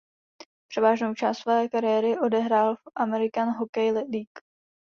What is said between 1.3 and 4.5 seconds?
své kariéry odehrál v American Hockey League.